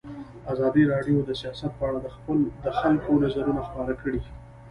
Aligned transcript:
ازادي 0.53 0.83
راډیو 0.93 1.17
د 1.23 1.31
سیاست 1.41 1.71
په 1.79 1.83
اړه 1.87 1.99
د 2.65 2.67
خلکو 2.79 3.11
نظرونه 3.23 3.61
خپاره 3.67 3.93
کړي. 4.01 4.21